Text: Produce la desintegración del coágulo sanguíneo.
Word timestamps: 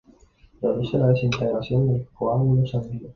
Produce 0.59 0.93
la 0.97 1.09
desintegración 1.13 1.87
del 1.89 2.07
coágulo 2.11 2.65
sanguíneo. 2.65 3.09